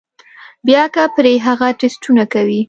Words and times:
بيا 0.67 0.83
کۀ 0.93 1.03
پرې 1.15 1.33
هغه 1.47 1.67
ټسټونه 1.79 2.23
کوي 2.33 2.59